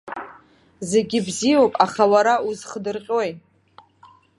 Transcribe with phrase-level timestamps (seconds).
[0.89, 3.31] Зегьы бзиоуп, аха уара узхдырҟьои?